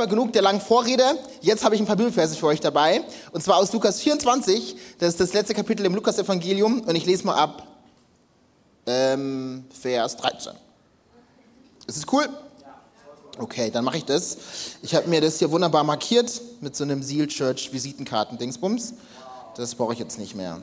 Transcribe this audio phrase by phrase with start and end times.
[0.00, 1.04] aber genug der langen Vorrede.
[1.42, 3.02] Jetzt habe ich ein paar Bibelverse für euch dabei.
[3.32, 4.76] Und zwar aus Lukas 24.
[4.98, 6.80] Das ist das letzte Kapitel im Lukas-Evangelium.
[6.80, 7.66] Und ich lese mal ab
[8.86, 10.54] ähm, Vers 13.
[11.86, 12.28] Ist es cool?
[13.38, 14.38] Okay, dann mache ich das.
[14.80, 18.94] Ich habe mir das hier wunderbar markiert mit so einem Seal Church Visitenkarten-Dingsbums.
[19.56, 20.62] Das brauche ich jetzt nicht mehr.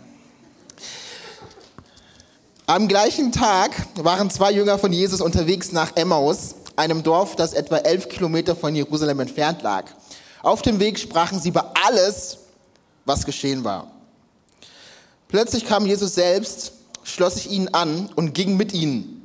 [2.66, 7.78] Am gleichen Tag waren zwei Jünger von Jesus unterwegs nach Emmaus, einem Dorf, das etwa
[7.78, 9.86] elf Kilometer von Jerusalem entfernt lag.
[10.42, 12.38] Auf dem Weg sprachen sie über alles,
[13.06, 13.92] was geschehen war.
[15.28, 19.18] Plötzlich kam Jesus selbst, schloss sich ihnen an und ging mit ihnen.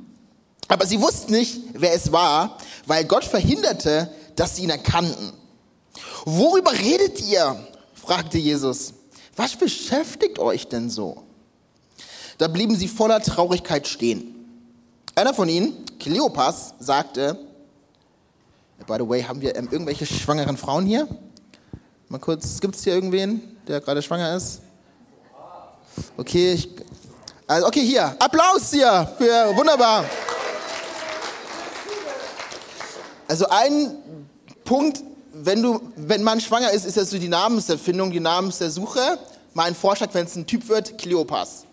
[0.67, 5.33] Aber sie wussten nicht, wer es war, weil Gott verhinderte, dass sie ihn erkannten.
[6.25, 7.63] Worüber redet ihr?
[7.93, 8.93] fragte Jesus.
[9.35, 11.23] Was beschäftigt euch denn so?
[12.37, 14.32] Da blieben sie voller Traurigkeit stehen.
[15.15, 17.37] Einer von ihnen, Kleopas, sagte,
[18.87, 21.07] by the way, haben wir ähm, irgendwelche schwangeren Frauen hier?
[22.09, 24.61] Mal kurz, gibt es hier irgendwen, der gerade schwanger ist?
[26.17, 26.67] Okay, ich,
[27.45, 30.03] also okay, hier, Applaus hier für, wunderbar.
[33.27, 34.25] Also ein
[34.65, 39.19] Punkt, wenn, du, wenn man schwanger ist, ist das so die Namenserfindung, die Namenssuche.
[39.53, 41.65] Mein Vorschlag, wenn es ein Typ wird, Kleopas.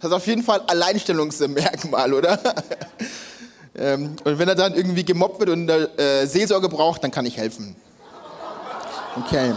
[0.00, 2.38] Das ist auf jeden Fall Alleinstellungsmerkmal, oder?
[3.76, 7.36] ähm, und wenn er dann irgendwie gemobbt wird und äh, Seelsorge braucht, dann kann ich
[7.36, 7.76] helfen.
[9.18, 9.52] Okay.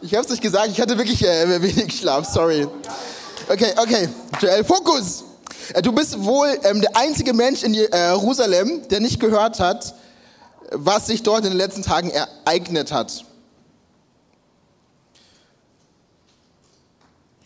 [0.00, 2.66] Ich habe es nicht gesagt, ich hatte wirklich äh, wenig Schlaf, sorry.
[3.50, 4.08] Okay, okay.
[4.40, 5.24] Joel, Fokus!
[5.74, 9.94] Äh, Du bist wohl ähm, der einzige Mensch in Jerusalem, der nicht gehört hat,
[10.70, 13.26] was sich dort in den letzten Tagen ereignet hat.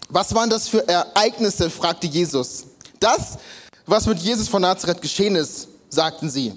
[0.09, 2.67] Was waren das für Ereignisse, fragte Jesus.
[3.00, 3.39] Das,
[3.87, 6.53] was mit Jesus von Nazareth geschehen ist, sagten sie.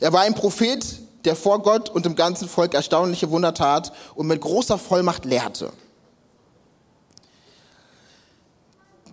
[0.00, 0.84] Er war ein Prophet,
[1.24, 5.72] der vor Gott und dem ganzen Volk erstaunliche Wunder tat und mit großer Vollmacht lehrte.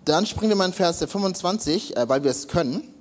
[0.04, 2.91] Dann springen wir mal in Vers 25, äh, weil wir es können.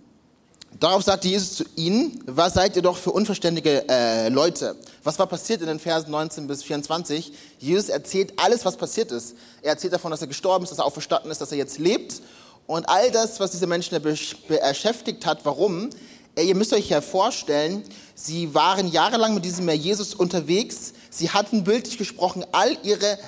[0.79, 4.75] Darauf sagte Jesus zu ihnen, was seid ihr doch für unverständige äh, Leute?
[5.03, 7.33] Was war passiert in den Versen 19 bis 24?
[7.59, 9.35] Jesus erzählt alles, was passiert ist.
[9.61, 12.21] Er erzählt davon, dass er gestorben ist, dass er auferstanden ist, dass er jetzt lebt.
[12.67, 15.89] Und all das, was diese Menschen beschäftigt hat, warum?
[16.37, 17.83] Ihr müsst euch ja vorstellen,
[18.15, 20.93] sie waren jahrelang mit diesem Jesus unterwegs.
[21.09, 23.19] Sie hatten bildlich gesprochen all ihre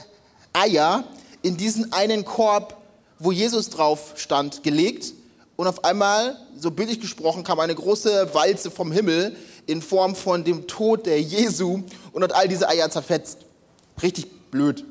[0.54, 1.04] Eier
[1.42, 2.78] in diesen einen Korb,
[3.20, 5.14] wo Jesus drauf stand, gelegt.
[5.56, 9.36] Und auf einmal, so bildlich gesprochen, kam eine große Walze vom Himmel
[9.68, 13.40] in Form von dem Tod der Jesu und hat all diese Eier zerfetzt.
[14.02, 14.84] Richtig blöd.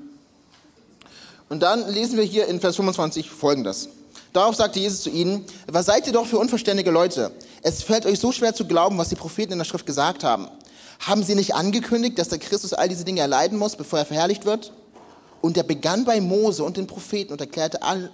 [1.48, 3.88] Und dann lesen wir hier in Vers 25 folgendes.
[4.32, 7.32] Darauf sagte Jesus zu ihnen, was seid ihr doch für unverständige Leute?
[7.62, 10.48] Es fällt euch so schwer zu glauben, was die Propheten in der Schrift gesagt haben.
[11.00, 14.46] Haben sie nicht angekündigt, dass der Christus all diese Dinge erleiden muss, bevor er verherrlicht
[14.46, 14.72] wird?
[15.42, 18.10] Und er begann bei Mose und den Propheten und erklärte all,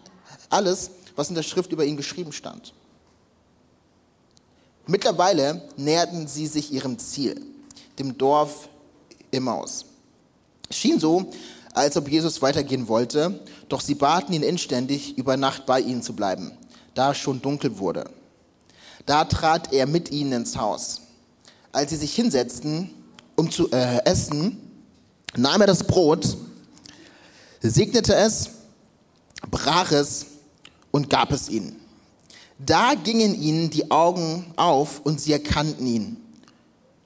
[0.50, 2.73] alles, was in der Schrift über ihn geschrieben stand.
[4.87, 7.45] Mittlerweile näherten sie sich ihrem Ziel,
[7.99, 8.69] dem Dorf
[9.33, 9.84] Immaus.
[10.71, 11.28] Es schien so,
[11.75, 16.12] als ob Jesus weitergehen wollte, doch sie baten ihn inständig, über Nacht bei ihnen zu
[16.12, 16.53] bleiben,
[16.95, 18.09] da es schon dunkel wurde.
[19.05, 21.01] Da trat er mit ihnen ins Haus.
[21.73, 22.95] Als sie sich hinsetzten,
[23.34, 24.57] um zu äh, essen,
[25.34, 26.37] nahm er das Brot,
[27.61, 28.51] segnete es,
[29.51, 30.27] brach es
[30.91, 31.76] und gab es ihnen.
[32.59, 36.16] Da gingen ihnen die Augen auf und sie erkannten ihn.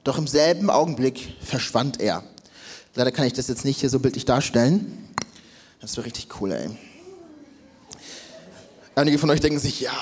[0.04, 2.24] Doch im selben Augenblick verschwand er.
[2.94, 5.08] Leider kann ich das jetzt nicht hier so bildlich darstellen.
[5.80, 6.70] Das wäre richtig cool, ey.
[8.94, 9.92] Einige von euch denken sich, ja.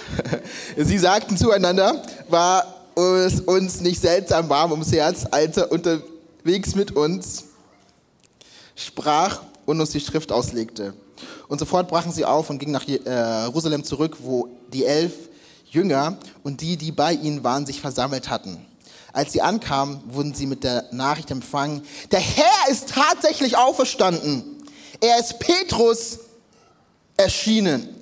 [0.76, 6.92] Sie sagten zueinander, war es uns nicht seltsam warm ums Herz, als er unterwegs mit
[6.92, 7.44] uns
[8.74, 10.94] sprach und uns die Schrift auslegte.
[11.50, 15.12] Und sofort brachen sie auf und gingen nach Jerusalem zurück, wo die elf
[15.68, 18.64] Jünger und die, die bei ihnen waren, sich versammelt hatten.
[19.12, 21.82] Als sie ankamen, wurden sie mit der Nachricht empfangen,
[22.12, 24.62] der Herr ist tatsächlich auferstanden.
[25.00, 26.20] Er ist Petrus
[27.16, 27.96] erschienen.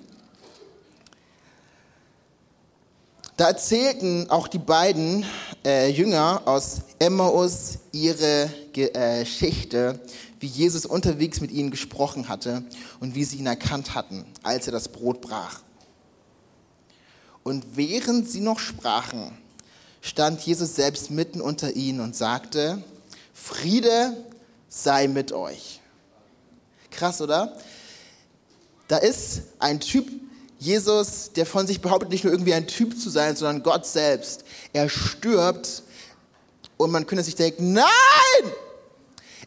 [3.38, 5.24] Da erzählten auch die beiden
[5.64, 10.00] äh, Jünger aus Emmaus ihre Geschichte,
[10.40, 12.62] wie Jesus unterwegs mit ihnen gesprochen hatte
[13.00, 15.62] und wie sie ihn erkannt hatten, als er das Brot brach.
[17.42, 19.36] Und während sie noch sprachen,
[20.00, 22.82] stand Jesus selbst mitten unter ihnen und sagte,
[23.32, 24.16] Friede
[24.68, 25.80] sei mit euch.
[26.90, 27.56] Krass, oder?
[28.86, 30.08] Da ist ein Typ,
[30.58, 34.44] Jesus, der von sich behauptet, nicht nur irgendwie ein Typ zu sein, sondern Gott selbst.
[34.72, 35.82] Er stirbt
[36.76, 38.52] und man könnte sich denken, nein!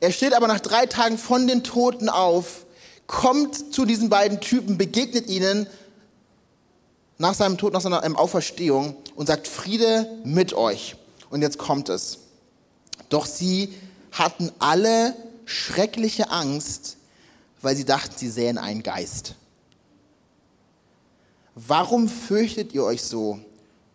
[0.01, 2.65] Er steht aber nach drei Tagen von den Toten auf,
[3.05, 5.67] kommt zu diesen beiden Typen, begegnet ihnen
[7.19, 10.95] nach seinem Tod, nach seiner Auferstehung und sagt, Friede mit euch.
[11.29, 12.17] Und jetzt kommt es.
[13.09, 13.75] Doch sie
[14.11, 15.15] hatten alle
[15.45, 16.97] schreckliche Angst,
[17.61, 19.35] weil sie dachten, sie sähen einen Geist.
[21.53, 23.39] Warum fürchtet ihr euch so?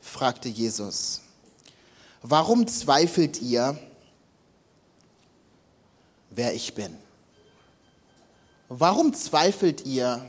[0.01, 1.23] fragte Jesus.
[2.23, 3.77] Warum zweifelt ihr,
[6.37, 6.97] wer ich bin?
[8.69, 10.25] Warum zweifelt ihr,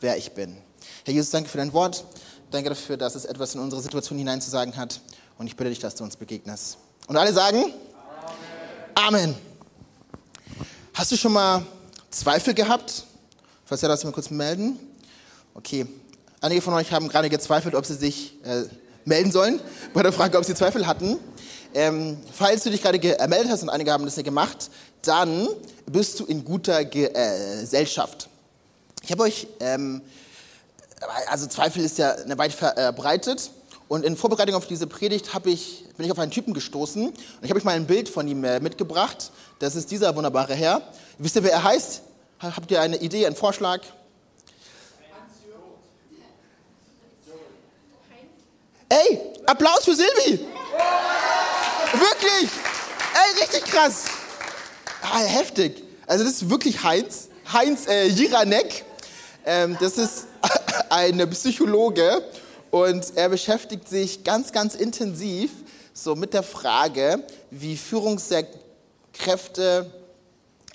[0.00, 0.56] wer ich bin?
[1.04, 2.04] Herr Jesus, danke für dein Wort.
[2.50, 5.00] Danke dafür, dass es etwas in unsere Situation hineinzusagen hat.
[5.38, 6.78] Und ich bitte dich, dass du uns begegnest.
[7.08, 7.72] Und alle sagen?
[8.94, 9.34] Amen.
[9.34, 9.34] Amen.
[10.92, 11.64] Hast du schon mal
[12.10, 13.04] Zweifel gehabt?
[13.64, 14.78] Falls ja, darfst du mal kurz melden.
[15.54, 15.86] Okay.
[16.40, 18.64] Einige von euch haben gerade gezweifelt, ob sie sich äh,
[19.04, 19.60] melden sollen
[19.94, 21.18] bei der Frage, ob sie Zweifel hatten.
[21.74, 24.70] Ähm, falls du dich gerade gemeldet hast und einige haben das nicht gemacht,
[25.02, 25.48] dann
[25.86, 28.28] bist du in guter Ge äh, Gesellschaft.
[29.02, 30.00] Ich habe euch, ähm,
[31.28, 33.50] also Zweifel ist ja weit verbreitet.
[33.86, 37.50] Und in Vorbereitung auf diese Predigt ich, bin ich auf einen Typen gestoßen und ich
[37.50, 39.30] habe euch mal ein Bild von ihm äh, mitgebracht.
[39.58, 40.80] Das ist dieser wunderbare Herr.
[41.18, 42.02] Wisst ihr, wer er heißt?
[42.38, 43.80] Habt ihr eine Idee, einen Vorschlag?
[48.88, 50.40] Ey, Applaus für Silvi!
[51.94, 52.50] Wirklich!
[53.14, 54.06] Ey, richtig krass!
[55.00, 55.84] Ah, heftig.
[56.08, 57.28] Also das ist wirklich Heinz.
[57.52, 58.84] Heinz äh, Jiranek.
[59.46, 60.26] Ähm, das ist
[60.90, 62.24] ein Psychologe
[62.72, 65.52] und er beschäftigt sich ganz, ganz intensiv
[65.92, 69.92] so mit der Frage, wie Führungskräfte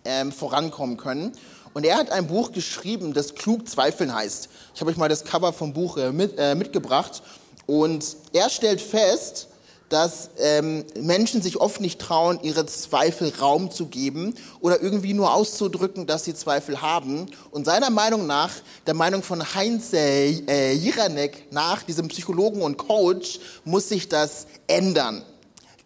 [0.05, 1.33] ähm, vorankommen können.
[1.73, 4.47] Und er hat ein Buch geschrieben, das Klug Zweifeln heißt.
[4.73, 7.21] Ich habe euch mal das Cover vom Buch äh, mit, äh, mitgebracht.
[7.65, 9.48] Und er stellt fest,
[9.89, 15.33] dass ähm, Menschen sich oft nicht trauen, ihre Zweifel Raum zu geben oder irgendwie nur
[15.33, 17.25] auszudrücken, dass sie Zweifel haben.
[17.51, 18.51] Und seiner Meinung nach,
[18.87, 25.23] der Meinung von Heinz äh, Jiranek nach, diesem Psychologen und Coach, muss sich das ändern.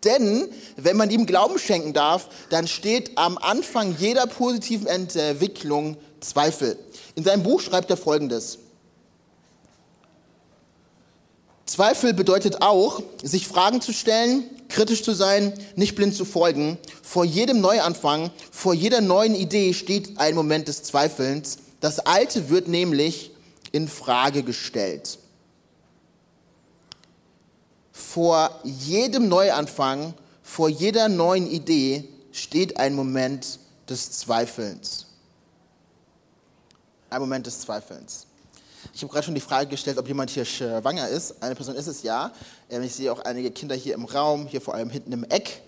[0.04, 6.78] Denn wenn man ihm Glauben schenken darf, dann steht am Anfang jeder positiven Entwicklung Zweifel.
[7.16, 8.60] In seinem Buch schreibt er Folgendes.
[11.74, 16.78] Zweifel bedeutet auch, sich Fragen zu stellen, kritisch zu sein, nicht blind zu folgen.
[17.02, 21.58] Vor jedem Neuanfang, vor jeder neuen Idee steht ein Moment des Zweifelns.
[21.80, 23.32] Das Alte wird nämlich
[23.72, 25.18] in Frage gestellt.
[27.92, 33.58] Vor jedem Neuanfang, vor jeder neuen Idee steht ein Moment
[33.90, 35.08] des Zweifelns.
[37.10, 38.28] Ein Moment des Zweifelns.
[38.96, 41.42] Ich habe gerade schon die Frage gestellt, ob jemand hier schwanger ist.
[41.42, 42.32] Eine Person ist es ja.
[42.70, 45.64] Ähm, ich sehe auch einige Kinder hier im Raum, hier vor allem hinten im Eck.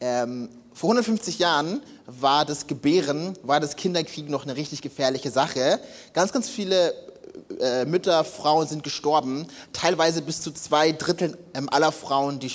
[0.00, 5.80] Ähm, vor 150 Jahren war das Gebären, war das Kinderkriegen noch eine richtig gefährliche Sache.
[6.12, 6.94] Ganz, ganz viele
[7.60, 9.48] äh, Mütter, Frauen sind gestorben.
[9.72, 12.50] Teilweise bis zu zwei Drittel ähm, aller Frauen, die äh,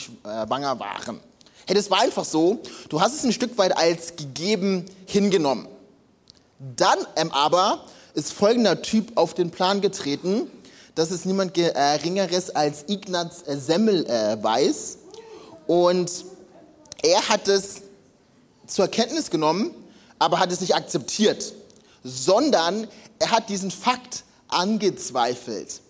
[0.47, 1.19] schwanger waren.
[1.67, 2.61] Hey, das war einfach so.
[2.87, 5.67] Du hast es ein Stück weit als gegeben hingenommen.
[6.59, 10.49] Dann ähm, aber ist folgender Typ auf den Plan getreten.
[10.95, 14.97] Das ist niemand Geringeres als Ignaz Semmelweis.
[15.67, 16.11] Und
[17.01, 17.81] er hat es
[18.67, 19.73] zur Kenntnis genommen,
[20.19, 21.53] aber hat es nicht akzeptiert,
[22.03, 22.87] sondern
[23.19, 25.81] er hat diesen Fakt angezweifelt.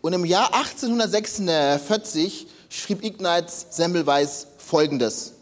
[0.00, 5.32] Und im Jahr 1846 schrieb Ignaz Semmelweis Folgendes.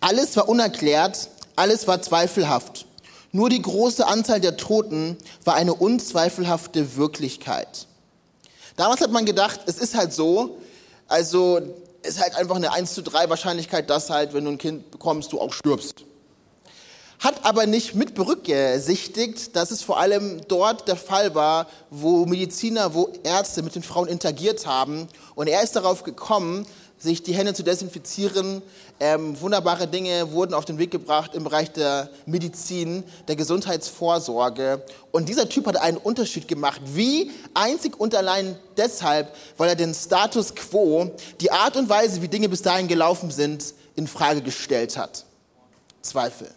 [0.00, 2.87] Alles war unerklärt, alles war zweifelhaft.
[3.32, 7.86] Nur die große Anzahl der Toten war eine unzweifelhafte Wirklichkeit.
[8.76, 10.58] Damals hat man gedacht, es ist halt so,
[11.08, 11.60] also
[12.02, 15.32] ist halt einfach eine 1 zu 3 Wahrscheinlichkeit, dass halt, wenn du ein Kind bekommst,
[15.32, 16.04] du auch stirbst.
[17.18, 22.94] Hat aber nicht mit berücksichtigt, dass es vor allem dort der Fall war, wo Mediziner,
[22.94, 25.08] wo Ärzte mit den Frauen interagiert haben.
[25.34, 26.64] Und er ist darauf gekommen,
[26.98, 28.62] sich die Hände zu desinfizieren.
[29.00, 34.82] Ähm, wunderbare Dinge wurden auf den Weg gebracht im Bereich der Medizin, der Gesundheitsvorsorge.
[35.12, 36.80] Und dieser Typ hat einen Unterschied gemacht.
[36.84, 37.30] Wie?
[37.54, 42.48] Einzig und allein deshalb, weil er den Status quo, die Art und Weise, wie Dinge
[42.48, 45.24] bis dahin gelaufen sind, in Frage gestellt hat.
[46.02, 46.50] Zweifel.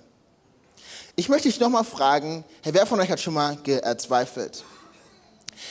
[1.16, 4.64] Ich möchte dich nochmal fragen, hey, wer von euch hat schon mal gezweifelt?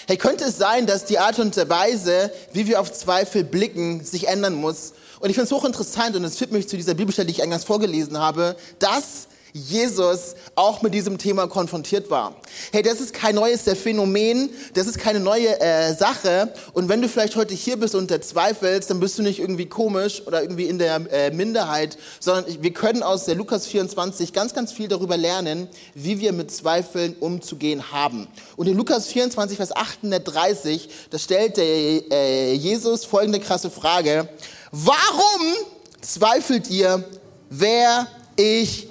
[0.07, 4.29] Hey, könnte es sein, dass die Art und Weise, wie wir auf Zweifel blicken, sich
[4.29, 4.93] ändern muss?
[5.21, 7.65] Und ich finde es hochinteressant und es führt mich zu dieser Bibelstelle, die ich eingangs
[7.65, 12.37] vorgelesen habe, dass Jesus auch mit diesem Thema konfrontiert war.
[12.73, 16.52] Hey, das ist kein neues Phänomen, das ist keine neue äh, Sache.
[16.73, 20.23] Und wenn du vielleicht heute hier bist und zweifelst, dann bist du nicht irgendwie komisch
[20.26, 24.73] oder irgendwie in der äh, Minderheit, sondern wir können aus der Lukas 24 ganz, ganz
[24.73, 28.28] viel darüber lernen, wie wir mit Zweifeln umzugehen haben.
[28.57, 34.28] Und in Lukas 24, Vers 38, da stellt der, äh, Jesus folgende krasse Frage.
[34.73, 35.57] Warum
[36.00, 37.04] zweifelt ihr,
[37.49, 38.89] wer ich bin.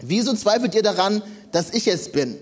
[0.00, 1.22] Wieso zweifelt ihr daran,
[1.52, 2.38] dass ich es bin?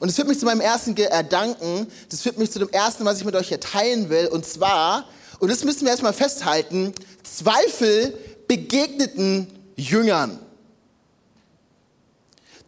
[0.00, 3.18] Und das führt mich zu meinem ersten Gedanken, das führt mich zu dem ersten, was
[3.18, 5.08] ich mit euch hier teilen will, und zwar,
[5.40, 6.92] und das müssen wir erstmal festhalten,
[7.22, 8.14] Zweifel
[8.46, 10.38] begegneten Jüngern.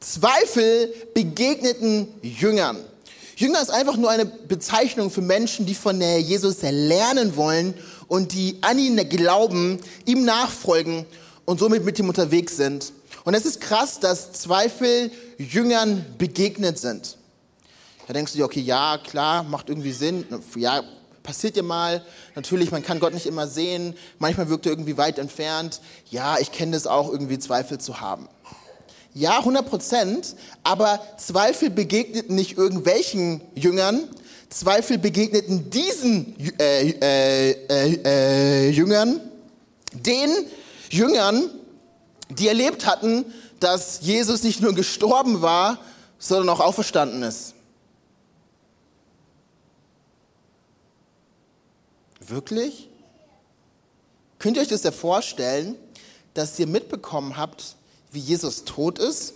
[0.01, 2.79] Zweifel begegneten Jüngern.
[3.37, 7.75] Jünger ist einfach nur eine Bezeichnung für Menschen, die von Jesus lernen wollen
[8.09, 11.07] und die an ihn glauben, ihm nachfolgen
[11.45, 12.93] und somit mit ihm unterwegs sind.
[13.31, 17.17] Und es ist krass, dass Zweifel Jüngern begegnet sind.
[18.09, 20.25] Da denkst du dir, okay, ja, klar, macht irgendwie Sinn.
[20.57, 20.83] Ja,
[21.23, 22.05] passiert dir mal.
[22.35, 23.95] Natürlich, man kann Gott nicht immer sehen.
[24.19, 25.81] Manchmal wirkt er irgendwie weit entfernt.
[26.11, 28.29] Ja, ich kenne das auch, irgendwie Zweifel zu haben.
[29.15, 30.35] Ja, 100 Prozent.
[30.65, 34.09] Aber Zweifel begegneten nicht irgendwelchen Jüngern.
[34.49, 39.21] Zweifel begegneten diesen äh, äh, äh, äh Jüngern,
[39.93, 40.31] den
[40.91, 41.49] Jüngern,
[42.31, 43.25] die erlebt hatten,
[43.59, 45.79] dass Jesus nicht nur gestorben war,
[46.19, 47.55] sondern auch auferstanden ist.
[52.21, 52.89] Wirklich?
[54.39, 55.77] Könnt ihr euch das ja vorstellen,
[56.35, 57.75] dass ihr mitbekommen habt,
[58.13, 59.35] wie Jesus tot ist,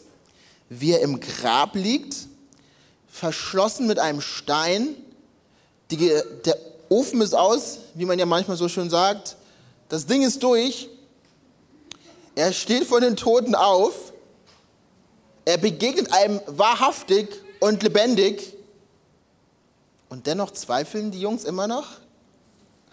[0.69, 2.17] wie er im Grab liegt,
[3.09, 4.95] verschlossen mit einem Stein,
[5.91, 6.13] die,
[6.45, 6.57] der
[6.89, 9.37] Ofen ist aus, wie man ja manchmal so schön sagt,
[9.89, 10.89] das Ding ist durch
[12.35, 14.13] er steht von den Toten auf.
[15.45, 17.29] Er begegnet einem wahrhaftig
[17.61, 18.55] und lebendig.
[20.09, 21.89] Und dennoch zweifeln die Jungs immer noch.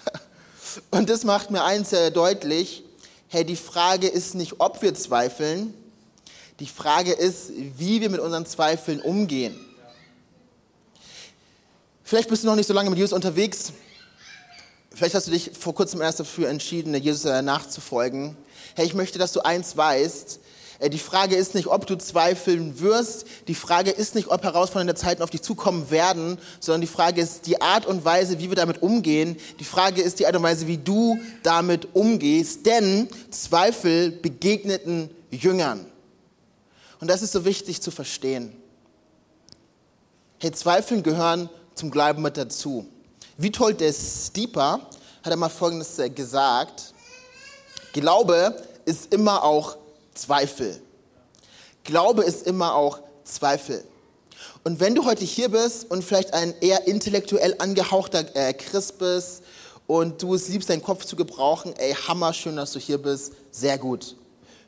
[0.91, 2.83] Und das macht mir eins sehr deutlich.
[3.27, 5.73] Hey, die Frage ist nicht, ob wir zweifeln.
[6.59, 9.59] Die Frage ist, wie wir mit unseren Zweifeln umgehen.
[12.03, 13.71] Vielleicht bist du noch nicht so lange mit Jesus unterwegs.
[14.93, 18.35] Vielleicht hast du dich vor kurzem erst dafür entschieden, Jesus nachzufolgen.
[18.75, 20.39] Hey, ich möchte, dass du eins weißt.
[20.79, 23.25] Äh, die Frage ist nicht, ob du zweifeln wirst.
[23.47, 27.47] Die Frage ist nicht, ob herausfordernde Zeiten auf dich zukommen werden, sondern die Frage ist
[27.47, 29.37] die Art und Weise, wie wir damit umgehen.
[29.59, 32.65] Die Frage ist die Art und Weise, wie du damit umgehst.
[32.65, 35.85] Denn Zweifel begegneten Jüngern.
[36.99, 38.51] Und das ist so wichtig zu verstehen.
[40.39, 42.87] Hey, Zweifeln gehören zum Glauben mit dazu.
[43.41, 44.87] Wie toll der Steeper
[45.23, 46.93] hat er mal Folgendes äh, gesagt.
[47.91, 48.55] Glaube
[48.85, 49.77] ist immer auch
[50.13, 50.79] Zweifel.
[51.83, 53.83] Glaube ist immer auch Zweifel.
[54.63, 59.41] Und wenn du heute hier bist und vielleicht ein eher intellektuell angehauchter äh, Christ bist
[59.87, 63.33] und du es liebst, deinen Kopf zu gebrauchen, ey, hammer schön, dass du hier bist,
[63.49, 64.17] sehr gut.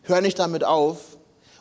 [0.02, 0.98] Hör nicht damit auf.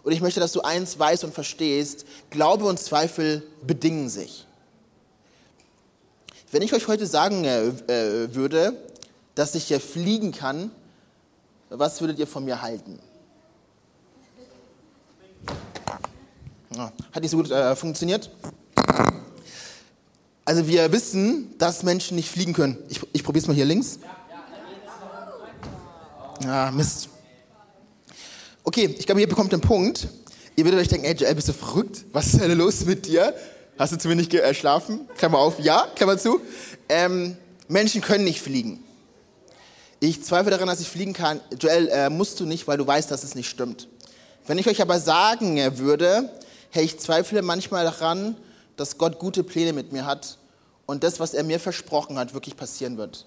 [0.03, 4.47] Und ich möchte, dass du eins weißt und verstehst, Glaube und Zweifel bedingen sich.
[6.53, 8.77] Wenn ich euch heute sagen äh, äh würde,
[9.35, 10.71] dass ich hier fliegen kann,
[11.71, 12.99] was würdet ihr von mir halten?
[16.77, 18.31] Hat nicht so gut äh, funktioniert?
[20.45, 22.77] Also wir wissen, dass Menschen nicht fliegen können.
[22.91, 23.99] Ich, ich probiere es mal hier links.
[26.47, 27.09] Ah, Mist.
[28.63, 30.07] Okay, ich glaube, ihr bekommt den Punkt.
[30.57, 32.05] Ihr würdet euch denken, ey Joel, bist du verrückt?
[32.13, 33.35] Was ist denn los mit dir?
[33.79, 35.09] Hast du zu wenig geschlafen?
[35.09, 36.41] Äh, Klammer auf, ja, Klammer zu.
[36.89, 37.37] Ähm,
[37.69, 38.85] Menschen können nicht fliegen.
[39.99, 41.41] Ich zweifle daran, dass ich fliegen kann.
[41.59, 43.89] Joel, äh, musst du nicht, weil du weißt, dass es nicht stimmt.
[44.47, 46.31] Wenn ich euch aber sagen äh, würde,
[46.71, 48.37] hey, ich zweifle manchmal daran,
[48.77, 50.37] dass Gott gute Pläne mit mir hat
[50.85, 53.27] und das, was er mir versprochen hat, wirklich passieren wird.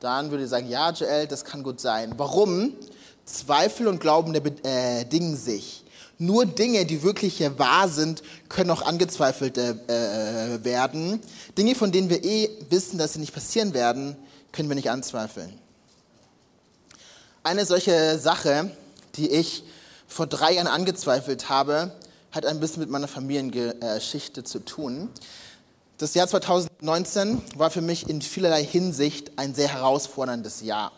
[0.00, 2.14] Dann würde ich sagen, ja, Joel, das kann gut sein.
[2.16, 2.72] Warum?
[3.24, 5.84] Zweifel und Glauben bedingen äh, sich.
[6.20, 11.20] Nur Dinge, die wirklich wahr sind, können auch angezweifelt äh, äh, werden.
[11.56, 14.16] Dinge, von denen wir eh wissen, dass sie nicht passieren werden,
[14.50, 15.52] können wir nicht anzweifeln.
[17.44, 18.70] Eine solche Sache,
[19.14, 19.62] die ich
[20.08, 21.92] vor drei Jahren angezweifelt habe,
[22.32, 25.10] hat ein bisschen mit meiner Familiengeschichte zu tun.
[25.98, 30.90] Das Jahr 2019 war für mich in vielerlei Hinsicht ein sehr herausforderndes Jahr.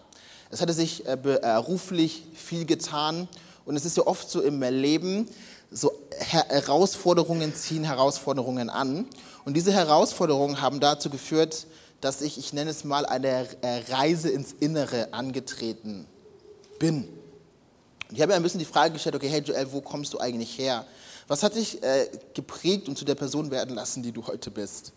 [0.51, 3.29] Es hatte sich äh, beruflich viel getan
[3.71, 5.29] und es ist ja oft so im Leben,
[5.71, 9.07] so Herausforderungen ziehen Herausforderungen an.
[9.45, 11.69] Und diese Herausforderungen haben dazu geführt,
[12.01, 16.09] dass ich, ich nenne es mal, eine äh, Reise ins Innere angetreten
[16.81, 17.05] bin.
[18.09, 20.19] Und ich habe mir ein bisschen die Frage gestellt, okay, hey Joel, wo kommst du
[20.19, 20.85] eigentlich her?
[21.29, 24.95] Was hat dich äh, geprägt und zu der Person werden lassen, die du heute bist?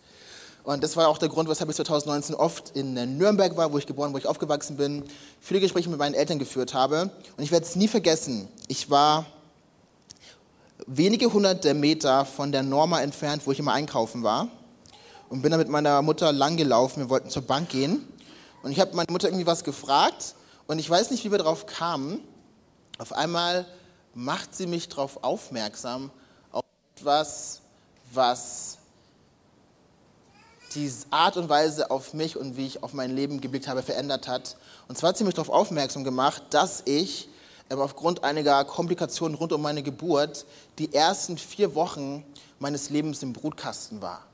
[0.64, 3.78] Und das war auch der Grund, weshalb ich 2019 oft in äh, Nürnberg war, wo
[3.78, 5.04] ich geboren, wo ich aufgewachsen bin,
[5.38, 7.10] viele Gespräche mit meinen Eltern geführt habe.
[7.36, 8.48] Und ich werde es nie vergessen.
[8.66, 9.26] Ich war
[10.86, 14.48] wenige hunderte Meter von der Norma entfernt, wo ich immer einkaufen war.
[15.28, 17.00] Und bin dann mit meiner Mutter lang gelaufen.
[17.00, 18.06] Wir wollten zur Bank gehen.
[18.62, 20.34] Und ich habe meine Mutter irgendwie was gefragt.
[20.66, 22.20] Und ich weiß nicht, wie wir darauf kamen.
[22.98, 23.66] Auf einmal
[24.14, 26.10] macht sie mich darauf aufmerksam,
[26.96, 27.60] etwas,
[28.12, 28.78] was
[30.74, 34.28] die Art und Weise auf mich und wie ich auf mein Leben geblickt habe, verändert
[34.28, 34.56] hat.
[34.88, 37.28] Und zwar hat sie mich darauf aufmerksam gemacht, dass ich
[37.70, 40.44] aufgrund einiger Komplikationen rund um meine Geburt
[40.78, 42.24] die ersten vier Wochen
[42.58, 44.24] meines Lebens im Brutkasten war.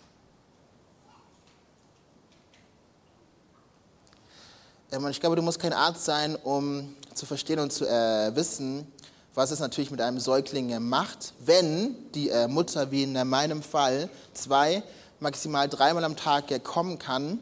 [4.92, 8.34] Ähm, und ich glaube, du musst kein Arzt sein, um zu verstehen und zu äh,
[8.34, 8.86] wissen,
[9.34, 14.08] was es natürlich mit einem Säugling macht, wenn die äh, Mutter, wie in meinem Fall,
[14.34, 14.82] zwei,
[15.20, 17.38] maximal dreimal am Tag äh, kommen kann,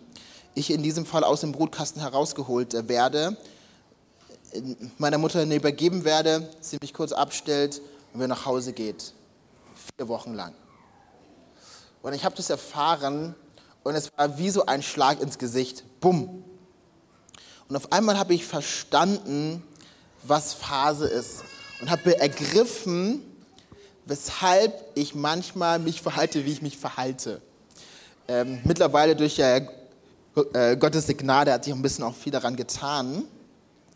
[0.54, 3.36] ich in diesem Fall aus dem Brutkasten herausgeholt äh, werde,
[4.98, 7.80] meiner Mutter übergeben werde, sie mich kurz abstellt
[8.12, 9.12] und wir nach Hause geht.
[9.96, 10.54] Vier Wochen lang.
[12.02, 13.34] Und ich habe das erfahren
[13.82, 15.84] und es war wie so ein Schlag ins Gesicht.
[16.00, 16.44] Bumm.
[17.68, 19.62] Und auf einmal habe ich verstanden,
[20.22, 21.42] was Phase ist
[21.80, 23.22] und habe ergriffen,
[24.06, 27.42] weshalb ich manchmal mich verhalte, wie ich mich verhalte.
[28.26, 29.66] Ähm, mittlerweile durch äh,
[30.78, 33.24] Gottes Gnade hat sich ein bisschen auch viel daran getan.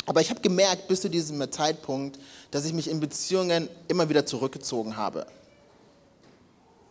[0.06, 2.18] Aber ich habe gemerkt bis zu diesem Zeitpunkt,
[2.50, 5.26] dass ich mich in Beziehungen immer wieder zurückgezogen habe.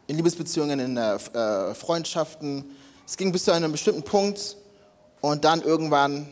[0.08, 2.66] In Liebesbeziehungen, in äh, äh Freundschaften.
[3.06, 4.56] Es ging bis zu einem bestimmten Punkt
[5.20, 6.28] und dann irgendwann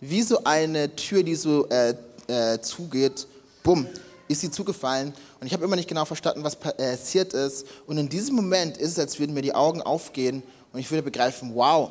[0.00, 1.94] wie so eine Tür, die so äh,
[2.26, 3.26] äh, zugeht,
[3.62, 3.86] bumm,
[4.28, 5.12] ist sie zugefallen.
[5.40, 7.66] Und ich habe immer nicht genau verstanden, was passiert ist.
[7.86, 11.02] Und in diesem Moment ist es, als würden mir die Augen aufgehen und ich würde
[11.02, 11.90] begreifen, wow,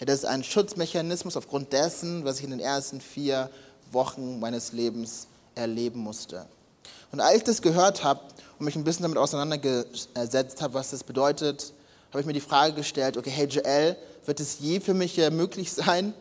[0.00, 3.50] das ist ein Schutzmechanismus aufgrund dessen, was ich in den ersten vier
[3.92, 6.46] Wochen meines Lebens erleben musste.
[7.12, 8.20] Und als ich das gehört habe
[8.58, 11.72] und mich ein bisschen damit auseinandergesetzt habe, was das bedeutet,
[12.10, 15.72] habe ich mir die Frage gestellt, okay, hey Joel, wird es je für mich möglich
[15.72, 16.12] sein,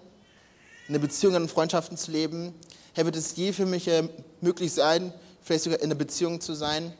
[0.88, 2.54] eine Beziehung und Freundschaften zu leben,
[2.96, 4.08] Herr, wird es je für mich äh,
[4.40, 6.94] möglich sein, vielleicht sogar in einer Beziehung zu sein?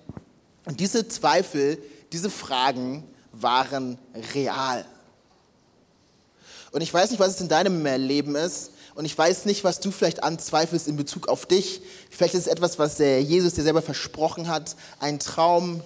[0.66, 1.78] Und diese Zweifel,
[2.12, 4.00] diese Fragen waren
[4.34, 4.86] real.
[6.74, 8.72] Und ich weiß nicht, was es in deinem Leben ist.
[8.96, 11.82] Und ich weiß nicht, was du vielleicht anzweifelst in Bezug auf dich.
[12.10, 14.76] Vielleicht ist es etwas, was Jesus dir selber versprochen hat.
[15.00, 15.82] Ein Traum,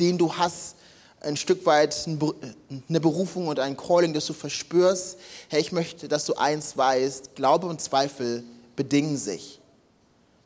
[0.00, 0.74] den du hast.
[1.20, 5.18] Ein Stück weit eine Berufung und ein Calling, das du verspürst.
[5.48, 7.36] Herr, ich möchte, dass du eins weißt.
[7.36, 8.42] Glaube und Zweifel
[8.74, 9.60] bedingen sich.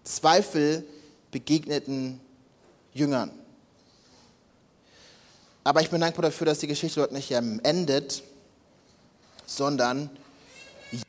[0.04, 0.84] Zweifel
[1.30, 2.20] begegneten
[2.92, 3.30] Jüngern.
[5.64, 8.22] Aber ich bin dankbar dafür, dass die Geschichte dort nicht endet,
[9.46, 10.10] sondern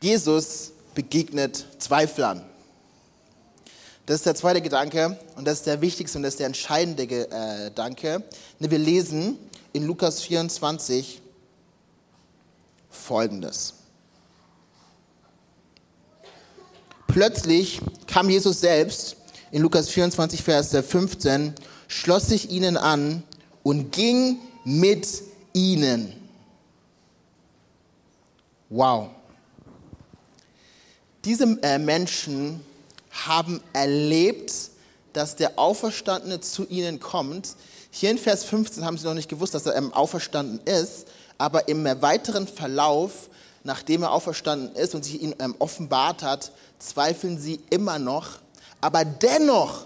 [0.01, 2.43] Jesus begegnet Zweiflern.
[4.05, 7.03] Das ist der zweite Gedanke und das ist der wichtigste und das ist der entscheidende
[7.03, 8.23] äh, Gedanke.
[8.59, 9.37] Wir lesen
[9.73, 11.21] in Lukas 24
[12.89, 13.73] Folgendes.
[17.07, 19.17] Plötzlich kam Jesus selbst
[19.51, 21.53] in Lukas 24, Vers 15,
[21.87, 23.23] schloss sich ihnen an
[23.63, 25.07] und ging mit
[25.53, 26.13] ihnen.
[28.69, 29.09] Wow.
[31.23, 32.61] Diese äh, Menschen
[33.11, 34.53] haben erlebt,
[35.13, 37.55] dass der Auferstandene zu ihnen kommt.
[37.91, 41.67] Hier in Vers 15 haben sie noch nicht gewusst, dass er ähm, auferstanden ist, aber
[41.67, 43.29] im weiteren Verlauf,
[43.63, 48.39] nachdem er auferstanden ist und sich ihnen ähm, offenbart hat, zweifeln sie immer noch,
[48.81, 49.85] aber dennoch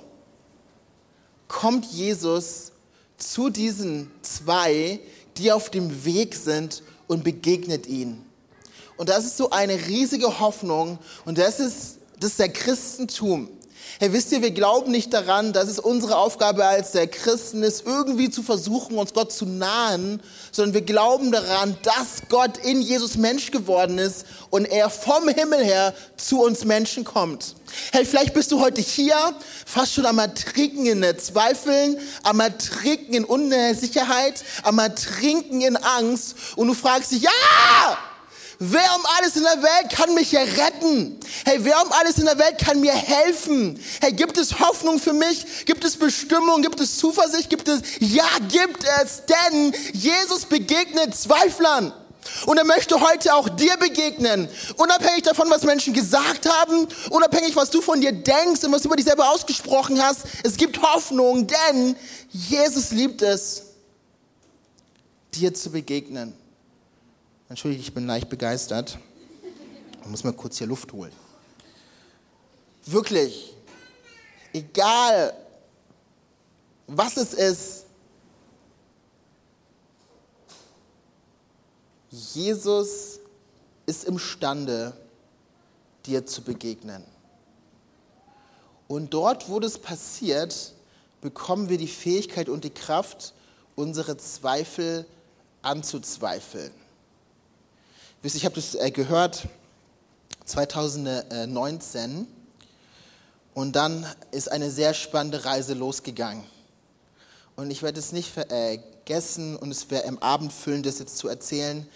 [1.48, 2.72] kommt Jesus
[3.18, 5.00] zu diesen zwei,
[5.38, 8.31] die auf dem Weg sind und begegnet ihnen.
[9.02, 13.50] Und das ist so eine riesige Hoffnung und das ist, das ist der Christentum.
[14.00, 17.88] Hey, wisst ihr, wir glauben nicht daran, dass es unsere Aufgabe als der Christen ist,
[17.88, 23.18] irgendwie zu versuchen, uns Gott zu nahen, sondern wir glauben daran, dass Gott in Jesus
[23.18, 27.56] Mensch geworden ist und er vom Himmel her zu uns Menschen kommt.
[27.92, 29.16] Hey, vielleicht bist du heute hier,
[29.66, 36.68] fast schon am Ertrinken in Zweifeln, am Ertrinken in Unsicherheit, am Ertrinken in Angst und
[36.68, 37.98] du fragst dich, ja!
[38.64, 41.20] Wer um alles in der Welt kann mich retten?
[41.46, 43.84] Hey, wer um alles in der Welt kann mir helfen?
[44.00, 45.66] Hey, gibt es Hoffnung für mich?
[45.66, 46.62] Gibt es Bestimmung?
[46.62, 47.50] Gibt es Zuversicht?
[47.50, 51.92] Gibt es, ja, gibt es, denn Jesus begegnet Zweiflern.
[52.46, 54.48] Und er möchte heute auch dir begegnen.
[54.78, 58.90] Unabhängig davon, was Menschen gesagt haben, unabhängig, was du von dir denkst und was du
[58.90, 60.20] über dich selber ausgesprochen hast.
[60.44, 61.96] Es gibt Hoffnung, denn
[62.30, 63.64] Jesus liebt es,
[65.34, 66.36] dir zu begegnen.
[67.52, 68.98] Entschuldige, ich bin leicht begeistert.
[70.02, 71.12] Ich muss mal kurz hier Luft holen.
[72.86, 73.54] Wirklich,
[74.54, 75.34] egal
[76.88, 77.86] was es ist,
[82.10, 83.20] Jesus
[83.86, 84.94] ist imstande,
[86.06, 87.04] dir zu begegnen.
[88.88, 90.74] Und dort, wo das passiert,
[91.20, 93.34] bekommen wir die Fähigkeit und die Kraft,
[93.76, 95.06] unsere Zweifel
[95.62, 96.81] anzuzweifeln.
[98.24, 99.48] Wisst ihr, ich habe das äh, gehört
[100.46, 102.28] 2019
[103.56, 106.44] und dann ist eine sehr spannende Reise losgegangen.
[107.56, 111.30] Und ich werde es nicht vergessen und es wäre im Abend füllen, das jetzt zu
[111.30, 111.88] erzählen.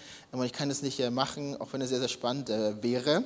[0.42, 3.22] Ich kann es nicht äh, machen, auch wenn es sehr, sehr spannend äh, wäre.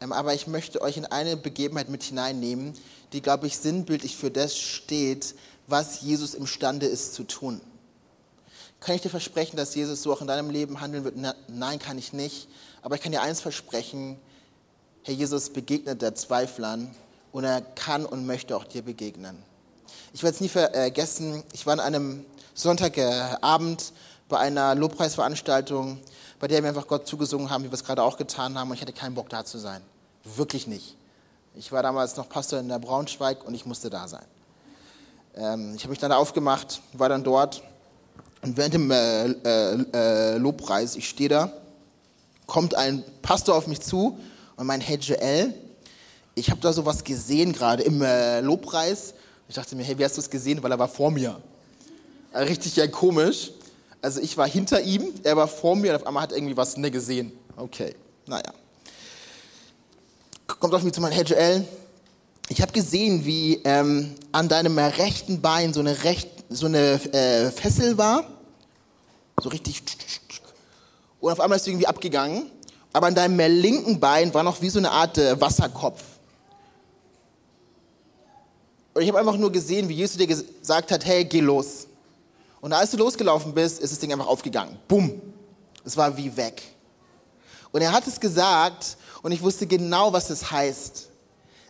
[0.00, 2.72] Ähm, aber ich möchte euch in eine Begebenheit mit hineinnehmen,
[3.12, 5.34] die, glaube ich, sinnbildlich für das steht,
[5.66, 7.60] was Jesus imstande ist zu tun.
[8.84, 11.14] Kann ich dir versprechen, dass Jesus so auch in deinem Leben handeln wird?
[11.48, 12.48] Nein, kann ich nicht.
[12.82, 14.18] Aber ich kann dir eins versprechen,
[15.04, 16.92] Herr Jesus begegnet der Zweiflern
[17.30, 19.36] und er kann und möchte auch dir begegnen.
[20.12, 23.92] Ich werde es nie vergessen, ich war an einem Sonntagabend
[24.28, 26.00] bei einer Lobpreisveranstaltung,
[26.40, 28.74] bei der wir einfach Gott zugesungen haben, wie wir es gerade auch getan haben und
[28.74, 29.80] ich hatte keinen Bock da zu sein.
[30.24, 30.96] Wirklich nicht.
[31.54, 34.24] Ich war damals noch Pastor in der Braunschweig und ich musste da sein.
[35.36, 37.62] Ähm, ich habe mich dann aufgemacht, war dann dort
[38.42, 41.52] und während dem äh, äh, äh, Lobpreis, ich stehe da,
[42.46, 44.18] kommt ein Pastor auf mich zu
[44.56, 45.54] und meint, hey Joel,
[46.34, 49.14] ich habe da sowas gesehen gerade im äh, Lobpreis.
[49.48, 50.62] Ich dachte mir, hey, wie hast du es gesehen?
[50.62, 51.40] Weil er war vor mir.
[52.32, 53.52] Also richtig ja komisch.
[54.00, 56.56] Also ich war hinter ihm, er war vor mir und auf einmal hat er irgendwie
[56.56, 57.30] was ne gesehen.
[57.56, 57.94] Okay,
[58.26, 58.52] naja.
[60.46, 61.64] Kommt auf mich zu meinem, hey Joel,
[62.48, 67.50] ich habe gesehen, wie ähm, an deinem rechten Bein so eine, recht, so eine äh,
[67.50, 68.24] Fessel war.
[69.40, 69.82] So richtig.
[71.20, 72.50] Und auf einmal ist sie irgendwie abgegangen.
[72.92, 76.02] Aber an deinem linken Bein war noch wie so eine Art äh, Wasserkopf.
[78.94, 81.86] Und ich habe einfach nur gesehen, wie Jesus dir gesagt hat, hey, geh los.
[82.60, 84.78] Und als du losgelaufen bist, ist das Ding einfach aufgegangen.
[84.86, 85.20] Bumm.
[85.84, 86.62] Es war wie weg.
[87.72, 91.08] Und er hat es gesagt und ich wusste genau, was es heißt.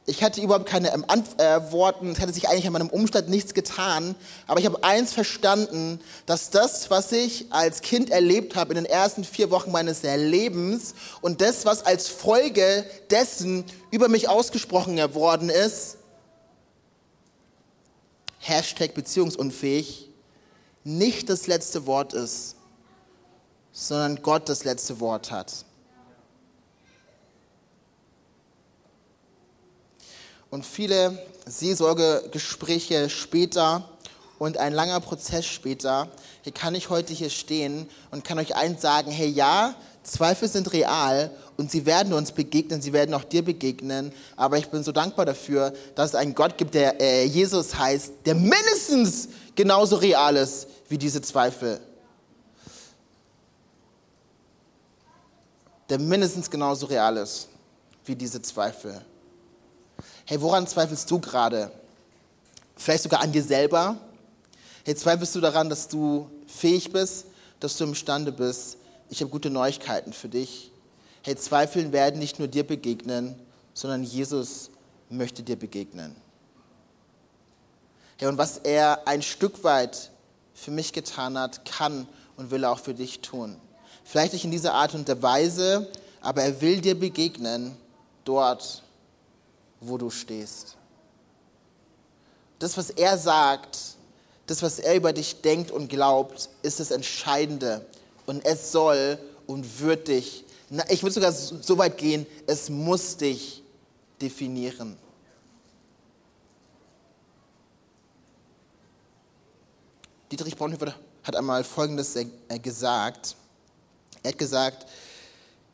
[0.04, 4.16] Ich hatte überhaupt keine Antworten, es hätte sich eigentlich an meinem Umstand nichts getan,
[4.48, 8.84] aber ich habe eins verstanden, dass das, was ich als Kind erlebt habe in den
[8.84, 15.48] ersten vier Wochen meines Lebens und das, was als Folge dessen über mich ausgesprochen geworden
[15.48, 15.98] ist,
[18.40, 20.08] Hashtag beziehungsunfähig,
[20.82, 22.56] nicht das letzte Wort ist,
[23.70, 25.64] sondern Gott das letzte Wort hat.
[30.52, 33.88] Und viele Seelsorgegespräche später
[34.38, 36.08] und ein langer Prozess später,
[36.42, 40.74] hier kann ich heute hier stehen und kann euch eins sagen, hey ja, Zweifel sind
[40.74, 44.92] real und sie werden uns begegnen, sie werden auch dir begegnen, aber ich bin so
[44.92, 50.36] dankbar dafür, dass es einen Gott gibt, der äh, Jesus heißt, der mindestens genauso real
[50.36, 51.80] ist wie diese Zweifel.
[55.88, 57.48] Der mindestens genauso real ist
[58.04, 59.02] wie diese Zweifel.
[60.24, 61.70] Hey, woran zweifelst du gerade?
[62.76, 63.96] Vielleicht sogar an dir selber?
[64.84, 67.26] Hey, zweifelst du daran, dass du fähig bist,
[67.60, 68.78] dass du imstande bist?
[69.10, 70.70] Ich habe gute Neuigkeiten für dich.
[71.22, 73.36] Hey, Zweifeln werden nicht nur dir begegnen,
[73.74, 74.70] sondern Jesus
[75.08, 76.16] möchte dir begegnen.
[78.18, 80.10] Hey, und was er ein Stück weit
[80.54, 82.06] für mich getan hat, kann
[82.36, 83.56] und will er auch für dich tun.
[84.04, 85.88] Vielleicht nicht in dieser Art und Weise,
[86.20, 87.76] aber er will dir begegnen
[88.24, 88.82] dort,
[89.82, 90.76] wo du stehst.
[92.58, 93.78] Das, was er sagt,
[94.46, 97.84] das, was er über dich denkt und glaubt, ist das Entscheidende.
[98.26, 100.44] Und es soll und wird dich,
[100.88, 103.62] ich würde sogar so weit gehen, es muss dich
[104.20, 104.96] definieren.
[110.30, 112.26] Dietrich Bonhoeffer hat einmal Folgendes äh,
[112.58, 113.36] gesagt.
[114.22, 114.86] Er hat gesagt,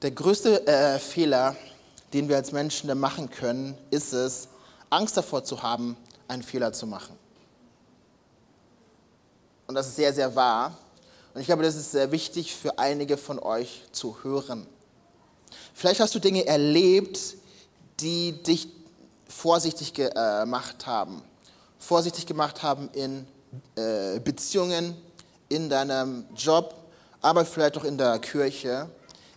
[0.02, 1.54] der größte äh, Fehler
[2.12, 4.48] den wir als Menschen machen können, ist es,
[4.90, 7.16] Angst davor zu haben, einen Fehler zu machen.
[9.66, 10.76] Und das ist sehr, sehr wahr.
[11.34, 14.66] Und ich glaube, das ist sehr wichtig für einige von euch zu hören.
[15.74, 17.36] Vielleicht hast du Dinge erlebt,
[18.00, 18.68] die dich
[19.28, 21.22] vorsichtig gemacht haben.
[21.78, 23.26] Vorsichtig gemacht haben in
[23.76, 24.96] äh, Beziehungen,
[25.48, 26.74] in deinem Job,
[27.20, 28.88] aber vielleicht auch in der Kirche.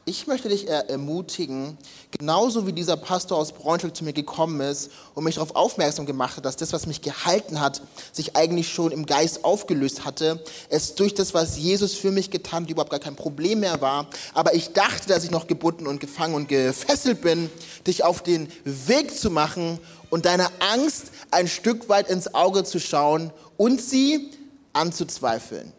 [0.03, 1.77] Ich möchte dich ermutigen,
[2.09, 6.37] genauso wie dieser Pastor aus Braunschweig zu mir gekommen ist und mich darauf aufmerksam gemacht
[6.37, 10.43] hat, dass das, was mich gehalten hat, sich eigentlich schon im Geist aufgelöst hatte.
[10.69, 14.07] Es durch das, was Jesus für mich getan hat, überhaupt gar kein Problem mehr war.
[14.33, 17.51] Aber ich dachte, dass ich noch gebunden und gefangen und gefesselt bin,
[17.85, 19.77] dich auf den Weg zu machen
[20.09, 24.31] und deiner Angst ein Stück weit ins Auge zu schauen und sie
[24.73, 25.73] anzuzweifeln.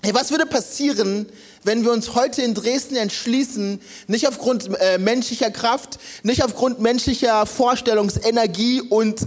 [0.00, 1.26] Hey, was würde passieren,
[1.64, 7.46] wenn wir uns heute in Dresden entschließen, nicht aufgrund äh, menschlicher Kraft, nicht aufgrund menschlicher
[7.46, 9.26] Vorstellungsenergie und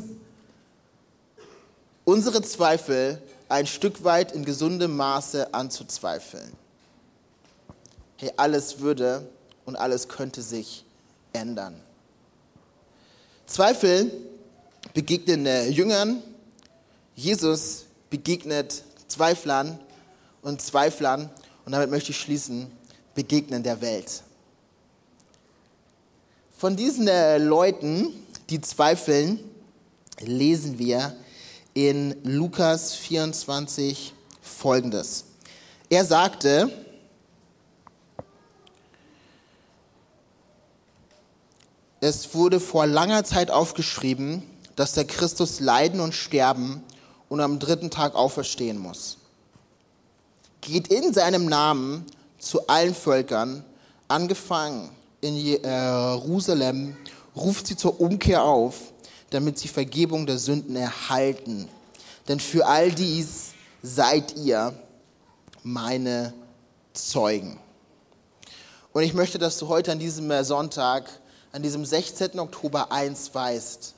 [2.05, 6.53] unsere Zweifel ein Stück weit in gesundem Maße anzuzweifeln?
[8.15, 9.27] Hey, alles würde
[9.65, 10.85] und alles könnte sich
[11.33, 11.75] ändern.
[13.45, 14.09] Zweifel
[14.93, 16.23] begegnen äh, Jüngern,
[17.13, 19.77] Jesus begegnet Zweiflern
[20.41, 21.29] und Zweiflern,
[21.65, 22.71] und damit möchte ich schließen,
[23.13, 24.23] begegnen der Welt.
[26.57, 28.13] Von diesen äh, Leuten,
[28.49, 29.39] die zweifeln,
[30.19, 31.15] lesen wir
[31.73, 35.25] in Lukas 24 folgendes.
[35.89, 36.71] Er sagte,
[41.99, 44.43] es wurde vor langer Zeit aufgeschrieben,
[44.75, 46.83] dass der Christus leiden und sterben
[47.29, 49.20] und am dritten Tag auferstehen muss
[50.61, 52.05] geht in seinem Namen
[52.39, 53.65] zu allen Völkern,
[54.07, 54.89] angefangen
[55.21, 56.95] in Jerusalem,
[57.35, 58.75] ruft sie zur Umkehr auf,
[59.29, 61.67] damit sie Vergebung der Sünden erhalten.
[62.27, 64.73] Denn für all dies seid ihr
[65.63, 66.33] meine
[66.93, 67.59] Zeugen.
[68.93, 71.09] Und ich möchte, dass du heute an diesem Sonntag,
[71.51, 72.39] an diesem 16.
[72.39, 73.95] Oktober 1 weißt.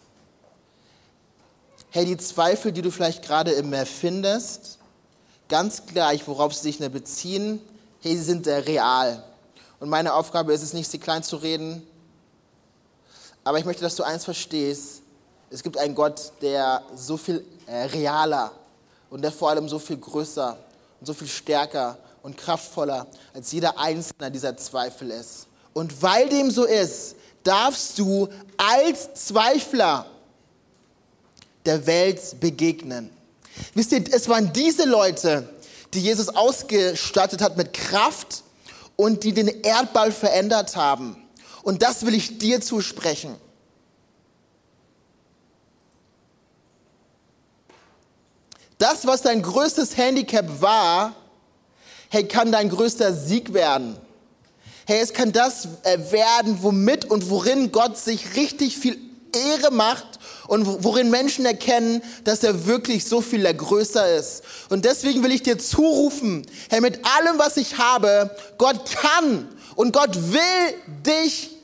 [1.89, 4.77] Hey, die Zweifel, die du vielleicht gerade immer findest,
[5.49, 7.61] ganz gleich, worauf sie sich beziehen,
[8.01, 9.23] hey, sie sind real.
[9.79, 11.85] Und meine Aufgabe ist es nicht, sie klein zu reden,
[13.43, 15.01] aber ich möchte, dass du eins verstehst.
[15.49, 18.51] Es gibt einen Gott, der so viel äh, realer
[19.09, 20.57] und der vor allem so viel größer
[20.99, 25.47] und so viel stärker und kraftvoller als jeder einzelne dieser Zweifel ist.
[25.73, 30.05] Und weil dem so ist, darfst du als Zweifler
[31.65, 33.09] der Welt begegnen.
[33.73, 35.47] Wisst ihr, es waren diese Leute,
[35.93, 38.43] die Jesus ausgestattet hat mit Kraft
[38.95, 41.17] und die den Erdball verändert haben.
[41.63, 43.35] Und das will ich dir zusprechen.
[48.77, 51.15] Das, was dein größtes Handicap war,
[52.09, 53.97] hey, kann dein größter Sieg werden.
[54.85, 58.99] Hey, es kann das äh, werden, womit und worin Gott sich richtig viel
[59.33, 60.19] Ehre macht
[60.53, 64.43] und worin Menschen erkennen, dass er wirklich so viel größer ist.
[64.69, 69.91] Und deswegen will ich dir zurufen, hey, mit allem, was ich habe, Gott kann und
[69.93, 71.57] Gott will dich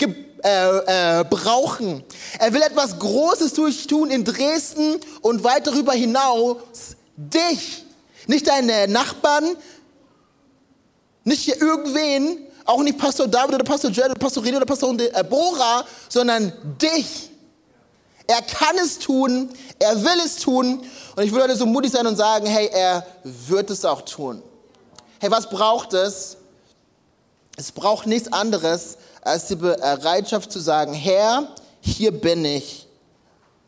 [0.44, 2.04] äh, äh, brauchen.
[2.40, 6.58] Er will etwas Großes durch tun in Dresden und weit darüber hinaus
[7.16, 7.86] dich.
[8.26, 9.56] Nicht deine Nachbarn,
[11.26, 14.96] nicht irgendwen, auch nicht Pastor David oder Pastor Jared oder Pastor Rede oder Pastor
[15.30, 17.30] Bora, sondern dich.
[18.30, 20.86] Er kann es tun, er will es tun.
[21.16, 24.44] Und ich würde heute so mutig sein und sagen, hey, er wird es auch tun.
[25.20, 26.38] Hey, was braucht es?
[27.58, 32.88] Es braucht nichts anderes als die Bereitschaft zu sagen, Herr, hier bin ich,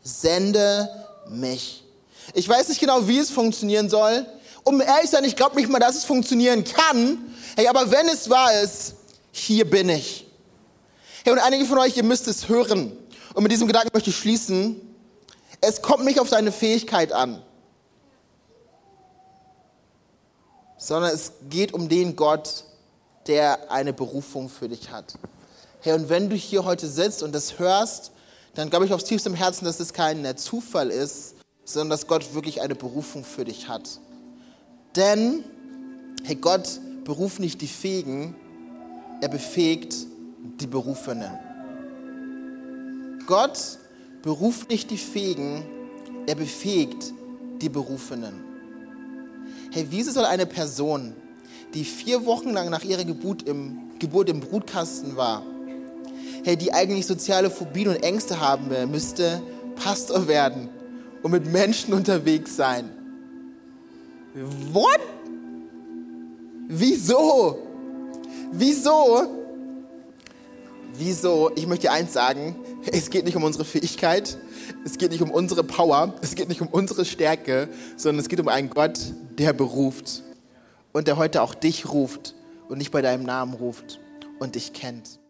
[0.04, 0.88] sende
[1.28, 1.82] mich.
[2.32, 4.24] Ich weiß nicht genau, wie es funktionieren soll.
[4.62, 7.34] Um ehrlich zu sein, ich glaube nicht mal, dass es funktionieren kann.
[7.56, 8.94] Hey, aber wenn es wahr ist,
[9.32, 10.24] hier bin ich.
[11.24, 12.96] Hey, und einige von euch, ihr müsst es hören.
[13.34, 14.80] Und mit diesem Gedanken möchte ich schließen.
[15.60, 17.40] Es kommt nicht auf deine Fähigkeit an,
[20.76, 22.64] sondern es geht um den Gott,
[23.28, 25.14] der eine Berufung für dich hat.
[25.80, 28.10] Hey, und wenn du hier heute sitzt und das hörst,
[28.54, 32.34] dann glaube ich aufs tiefste im Herzen, dass es kein Zufall ist, sondern dass Gott
[32.34, 34.00] wirklich eine Berufung für dich hat.
[34.96, 35.44] Denn,
[36.24, 38.34] hey, Gott beruft nicht die Fähigen,
[39.20, 39.94] er befähigt
[40.60, 41.38] die Berufenen.
[43.26, 43.78] Gott
[44.22, 45.64] beruft nicht die Fähigen,
[46.26, 47.12] er befähigt
[47.60, 48.40] die Berufenen.
[49.70, 51.14] Hey, wieso soll eine Person,
[51.74, 55.42] die vier Wochen lang nach ihrer Geburt im, Geburt im Brutkasten war,
[56.44, 59.42] hey, die eigentlich soziale Phobien und Ängste haben müsste,
[59.76, 60.68] Pastor werden
[61.22, 62.90] und mit Menschen unterwegs sein?
[64.72, 65.00] What?
[66.68, 67.58] Wieso?
[68.50, 69.26] Wieso?
[70.94, 71.50] Wieso?
[71.54, 72.56] Ich möchte dir eins sagen,
[72.90, 74.36] es geht nicht um unsere Fähigkeit,
[74.84, 78.40] es geht nicht um unsere Power, es geht nicht um unsere Stärke, sondern es geht
[78.40, 78.98] um einen Gott,
[79.38, 80.22] der beruft
[80.92, 82.34] und der heute auch dich ruft
[82.68, 84.00] und nicht bei deinem Namen ruft
[84.38, 85.21] und dich kennt.